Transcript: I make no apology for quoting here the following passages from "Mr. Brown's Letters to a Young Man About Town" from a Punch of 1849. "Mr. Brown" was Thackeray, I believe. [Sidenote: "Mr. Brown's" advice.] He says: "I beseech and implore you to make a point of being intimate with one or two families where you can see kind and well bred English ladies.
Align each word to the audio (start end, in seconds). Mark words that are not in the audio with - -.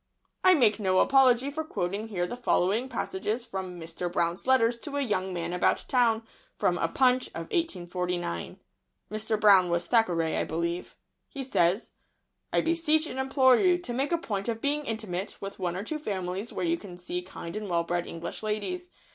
I 0.43 0.55
make 0.55 0.79
no 0.79 0.97
apology 0.97 1.51
for 1.51 1.63
quoting 1.63 2.07
here 2.07 2.25
the 2.25 2.35
following 2.35 2.89
passages 2.89 3.45
from 3.45 3.79
"Mr. 3.79 4.11
Brown's 4.11 4.47
Letters 4.47 4.75
to 4.79 4.97
a 4.97 5.01
Young 5.01 5.31
Man 5.31 5.53
About 5.53 5.85
Town" 5.87 6.23
from 6.57 6.79
a 6.79 6.87
Punch 6.87 7.27
of 7.35 7.51
1849. 7.53 8.59
"Mr. 9.11 9.39
Brown" 9.39 9.69
was 9.69 9.85
Thackeray, 9.85 10.35
I 10.37 10.43
believe. 10.43 10.95
[Sidenote: 11.31 11.49
"Mr. 11.49 11.53
Brown's" 11.53 11.71
advice.] 11.71 11.83
He 11.83 11.83
says: 11.83 11.91
"I 12.51 12.61
beseech 12.61 13.05
and 13.05 13.19
implore 13.19 13.57
you 13.57 13.77
to 13.77 13.93
make 13.93 14.11
a 14.11 14.17
point 14.17 14.49
of 14.49 14.59
being 14.59 14.85
intimate 14.87 15.37
with 15.39 15.59
one 15.59 15.75
or 15.77 15.83
two 15.83 15.99
families 15.99 16.51
where 16.51 16.65
you 16.65 16.77
can 16.77 16.97
see 16.97 17.21
kind 17.21 17.55
and 17.55 17.69
well 17.69 17.83
bred 17.83 18.07
English 18.07 18.41
ladies. 18.41 18.89